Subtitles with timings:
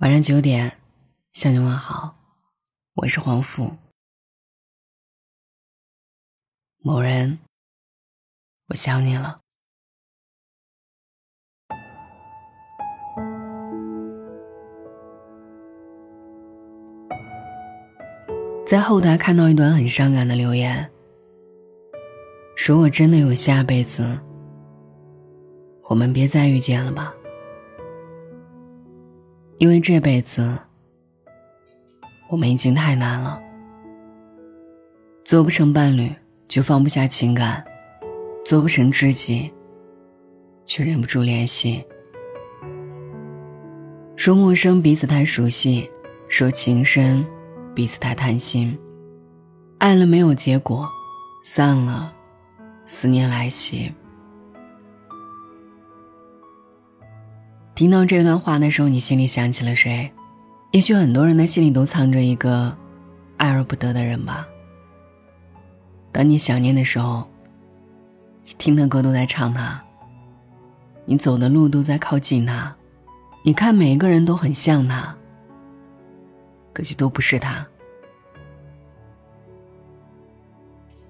[0.00, 0.78] 晚上九点，
[1.34, 2.16] 向你问好，
[2.94, 3.76] 我是黄甫。
[6.78, 7.38] 某人，
[8.68, 9.40] 我想你了。
[18.66, 20.90] 在后台看到一段很伤感的留言，
[22.56, 24.18] 说我真的有下辈子，
[25.90, 27.14] 我们别再遇见了吧。
[29.60, 30.56] 因为这辈子，
[32.30, 33.38] 我们已经太难了，
[35.22, 36.10] 做不成伴侣
[36.48, 37.62] 就放不下情感，
[38.42, 39.52] 做不成知己
[40.64, 41.84] 却忍不住联系。
[44.16, 45.90] 说陌生彼此太熟悉，
[46.26, 47.22] 说情深
[47.74, 48.78] 彼此太贪心，
[49.76, 50.88] 爱了没有结果，
[51.44, 52.10] 散了，
[52.86, 53.92] 思念来袭。
[57.80, 60.12] 听到这段话的时候，你心里想起了谁？
[60.72, 62.76] 也许很多人的心里都藏着一个
[63.38, 64.46] 爱而不得的人吧。
[66.12, 67.26] 当你想念的时候，
[68.58, 69.82] 听的歌都在唱他，
[71.06, 72.76] 你走的路都在靠近他，
[73.42, 75.16] 你看每一个人都很像他，
[76.74, 77.66] 可惜都不是他。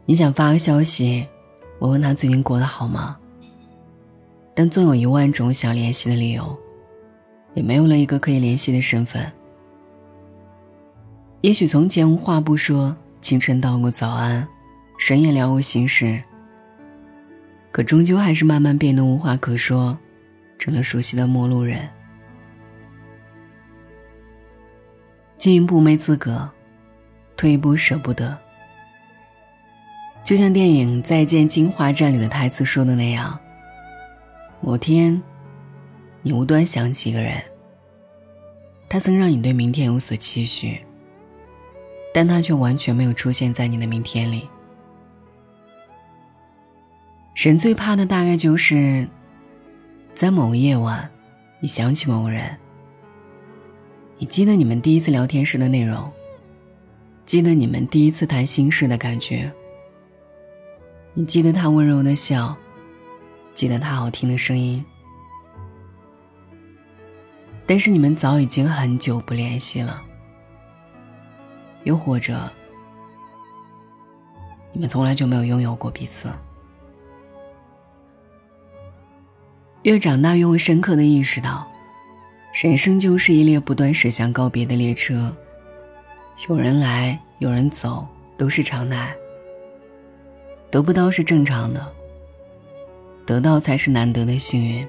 [0.05, 1.27] 你想发个消息，
[1.81, 3.19] 我问他最近过得好吗？
[4.55, 6.59] 但总有一万种想联系的理由，
[7.55, 9.31] 也没有了一个可以联系的身份。
[11.41, 14.47] 也许从前无话不说，清晨道过早安，
[14.98, 16.23] 深夜聊过心事。
[17.73, 19.97] 可终究还是慢慢变得无话可说，
[20.59, 21.89] 成了熟悉的陌路人。
[25.39, 26.51] 进一步没资格，
[27.37, 28.37] 退一步舍不得。
[30.23, 33.41] 就像电影《再见金华站》里的台词说的那样。
[34.62, 35.20] 某天，
[36.20, 37.42] 你无端想起一个人，
[38.91, 40.78] 他曾让你对明天有所期许，
[42.12, 44.47] 但他却完全没有出现在你的明天里。
[47.34, 49.09] 人最怕的大概就是，
[50.15, 51.10] 在某个夜晚，
[51.60, 52.54] 你想起某人，
[54.19, 56.12] 你记得你们第一次聊天时的内容，
[57.25, 59.50] 记得你们第一次谈心事的感觉，
[61.15, 62.54] 你记得他温柔的笑。
[63.60, 64.82] 记得他好听的声音，
[67.66, 70.00] 但是你们早已经很久不联系了，
[71.84, 72.50] 又或者
[74.72, 76.31] 你们从来就没有拥有过彼此。
[79.82, 81.70] 越长大，越会深刻的意识到，
[82.65, 85.37] 人生就是一列不断驶向告别的列车，
[86.49, 89.15] 有人来，有人走，都是常态。
[90.70, 92.00] 得不到是正常的。
[93.31, 94.89] 得到才是难得的幸运，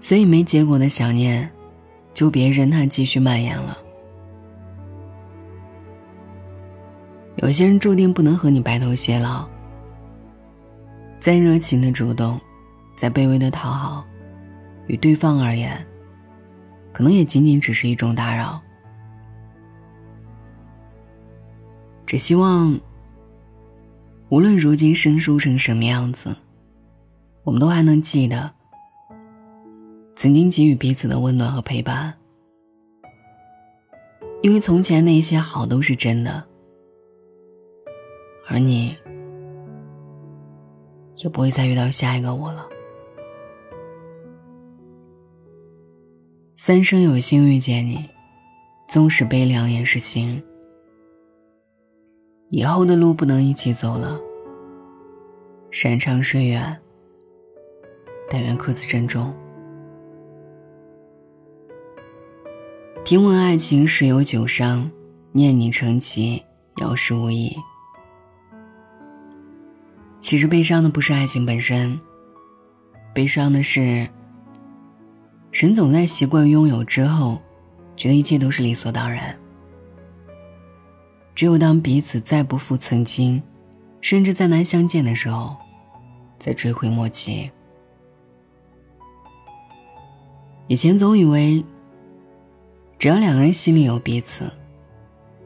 [0.00, 1.46] 所以没结果的想念，
[2.14, 3.76] 就别任它继续蔓延了。
[7.36, 9.46] 有些人注定不能和你白头偕老，
[11.20, 12.40] 再热情的主动，
[12.96, 14.02] 再卑微的讨好，
[14.86, 15.86] 与对方而言，
[16.90, 18.58] 可能也仅仅只是一种打扰。
[22.06, 22.80] 只希望。
[24.30, 26.36] 无论如今生疏成什么样子，
[27.44, 28.50] 我们都还能记得
[30.14, 32.14] 曾经给予彼此的温暖和陪伴。
[34.42, 36.46] 因为从前那些好都是真的，
[38.46, 38.94] 而你
[41.16, 42.68] 也不会再遇到下一个我了。
[46.56, 48.04] 三生有幸遇见你，
[48.88, 50.42] 纵使悲凉也是心。
[52.50, 54.18] 以后的路不能一起走了，
[55.70, 56.80] 山长水远，
[58.30, 59.34] 但愿各自珍重。
[63.04, 64.90] 听闻爱情时有九伤，
[65.32, 66.42] 念你成疾，
[66.76, 67.54] 有时无益。
[70.18, 71.98] 其实悲伤的不是爱情本身，
[73.14, 74.08] 悲伤的是，
[75.52, 77.38] 人总在习惯拥有之后，
[77.94, 79.38] 觉得一切都是理所当然。
[81.38, 83.40] 只有当彼此再不复曾经，
[84.00, 85.56] 甚至再难相见的时候，
[86.40, 87.48] 才追悔莫及。
[90.66, 91.64] 以前总以为，
[92.98, 94.50] 只要两个人心里有彼此，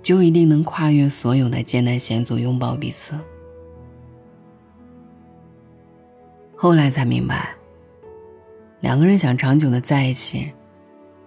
[0.03, 3.15] 就一定能跨越所有的艰难险阻，拥抱彼此。
[6.57, 7.55] 后来才明白，
[8.81, 10.51] 两个人想长久的在一起，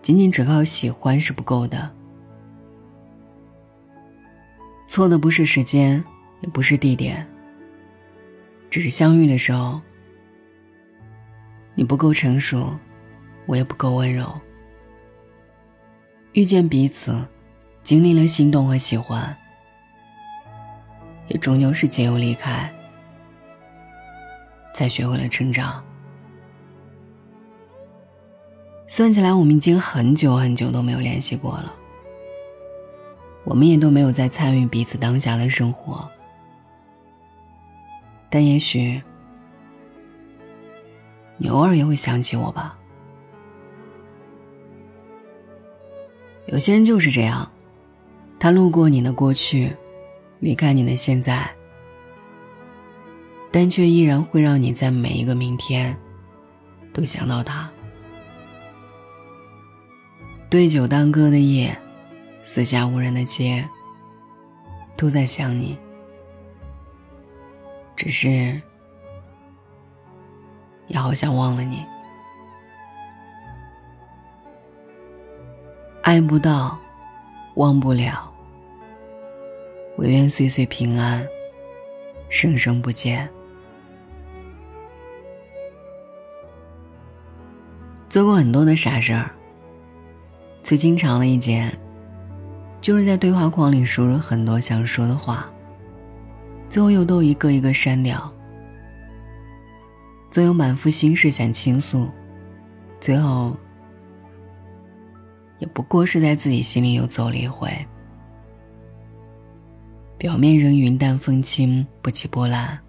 [0.01, 1.91] 仅仅只靠喜欢是不够的。
[4.95, 6.01] 错的不是时间，
[6.39, 7.27] 也不是地点，
[8.69, 9.81] 只是相遇的时候，
[11.73, 12.73] 你不够成熟，
[13.45, 14.33] 我也不够温柔，
[16.31, 17.13] 遇见彼此，
[17.83, 19.35] 经历了心动和喜欢，
[21.27, 22.73] 也终究是结由离开，
[24.73, 25.83] 才学会了成长。
[28.87, 31.75] 算起来，我们已经很久很久都没有联系过了，
[33.45, 36.09] 我们也都没有再参与彼此当下的生活。
[38.29, 39.01] 但也许，
[41.37, 42.77] 你偶尔也会想起我吧。
[46.47, 47.49] 有些人就是这样，
[48.39, 49.73] 他路过你的过去，
[50.39, 51.49] 离开你的现在，
[53.51, 55.95] 但却依然会让你在每一个明天，
[56.91, 57.69] 都想到他。
[60.49, 61.77] 对酒当歌的夜，
[62.47, 63.67] 四下无人的街，
[64.95, 65.75] 都在想你。
[67.95, 68.61] 只是，
[70.85, 71.83] 也好想忘了你。
[76.03, 76.77] 爱不到，
[77.55, 78.31] 忘不了。
[79.97, 81.27] 唯愿岁岁平安，
[82.29, 83.27] 生生不见。
[88.07, 89.31] 做过很多的傻事儿。
[90.61, 91.75] 最经常的一件，
[92.85, 95.49] 就是在对话框里输入很多想说的话，
[96.69, 98.31] 最后又都一个一个删掉。
[100.29, 102.07] 总有满腹心事想倾诉，
[102.99, 103.57] 最后
[105.57, 107.67] 也不过是在自己心里又走了一回。
[110.15, 112.79] 表面仍云淡风轻，不起波澜。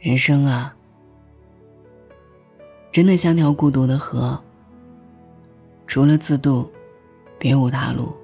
[0.00, 0.74] 人生啊，
[2.90, 4.36] 真的像条孤独的河。
[5.86, 6.68] 除了自渡，
[7.42, 8.14] 别无他路。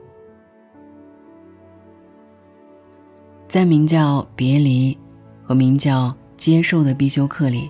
[3.48, 4.96] 在名叫别离
[5.42, 7.68] 和名叫接受的必修课里，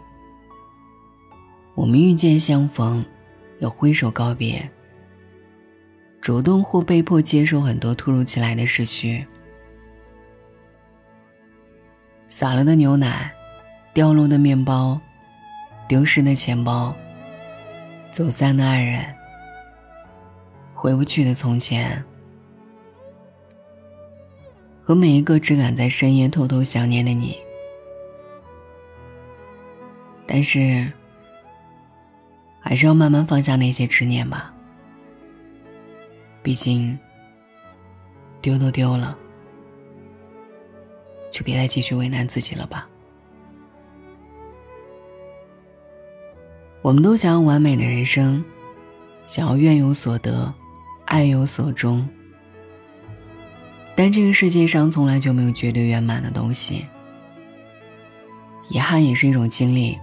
[1.74, 3.02] 我们遇见相逢，
[3.60, 4.70] 又挥手告别。
[6.20, 9.26] 主动或被迫接受很多突如其来的失去，
[12.26, 13.32] 洒了的牛奶，
[13.94, 15.00] 掉落的面包，
[15.88, 16.94] 丢失的钱包，
[18.10, 19.17] 走散的爱人。
[20.80, 22.04] 回不去的从前，
[24.80, 27.36] 和每一个只敢在深夜偷偷想念的你，
[30.25, 30.86] 但是，
[32.60, 34.54] 还是要慢慢放下那些执念吧。
[36.44, 36.96] 毕竟，
[38.40, 39.19] 丢都丢了，
[41.28, 42.88] 就别再继续为难自己了吧。
[46.82, 48.44] 我们都想要完美的人生，
[49.26, 50.54] 想要愿有所得。
[51.08, 52.06] 爱有所终，
[53.96, 56.87] 但这个世界上从来就没有绝对圆满的东西。
[58.69, 59.99] 遗憾也是一种经历。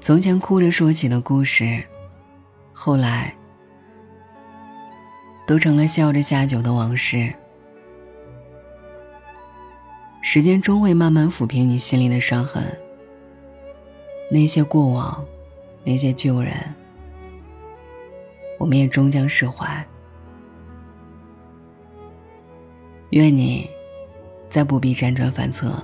[0.00, 1.82] 从前哭着说起的故事，
[2.72, 3.34] 后来
[5.48, 7.34] 都成了笑着下酒的往事。
[10.22, 12.64] 时间终会慢慢抚平你心里的伤痕，
[14.30, 15.26] 那些过往，
[15.82, 16.54] 那些旧人。
[18.60, 19.66] 我们也终将释怀。
[23.08, 23.66] 愿你，
[24.50, 25.82] 再不必辗转反侧，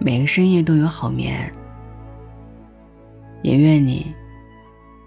[0.00, 1.52] 每个深夜都有好眠。
[3.42, 4.14] 也愿你，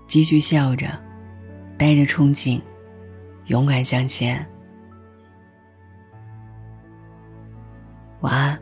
[0.06, 0.88] 继续笑着，
[1.80, 2.62] 带着憧憬，
[3.48, 4.48] 勇敢向前。
[8.22, 8.62] 晚安，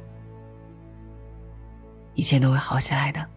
[2.14, 3.37] 一切都会好起来的。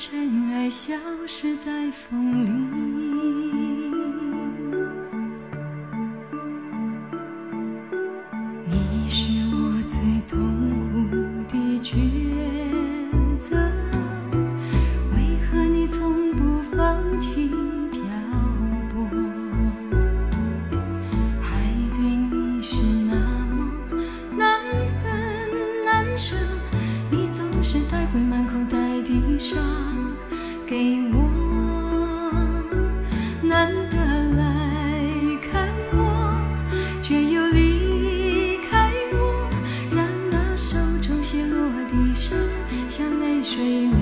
[0.00, 0.94] 尘埃，消
[1.26, 3.09] 失在风里。
[43.54, 43.99] dream.